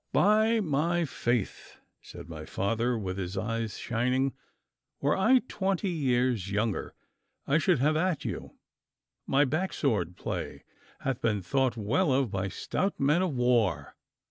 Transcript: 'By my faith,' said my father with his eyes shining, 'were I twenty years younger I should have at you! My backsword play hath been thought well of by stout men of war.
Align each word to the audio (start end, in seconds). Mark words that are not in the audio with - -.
'By 0.13 0.59
my 0.61 1.05
faith,' 1.05 1.77
said 2.01 2.27
my 2.27 2.43
father 2.43 2.97
with 2.97 3.19
his 3.19 3.37
eyes 3.37 3.77
shining, 3.77 4.33
'were 4.99 5.15
I 5.15 5.43
twenty 5.47 5.91
years 5.91 6.49
younger 6.49 6.95
I 7.45 7.59
should 7.59 7.77
have 7.77 7.95
at 7.95 8.25
you! 8.25 8.55
My 9.27 9.45
backsword 9.45 10.15
play 10.17 10.63
hath 11.01 11.21
been 11.21 11.43
thought 11.43 11.77
well 11.77 12.11
of 12.11 12.31
by 12.31 12.47
stout 12.47 12.99
men 12.99 13.21
of 13.21 13.35
war. 13.35 13.95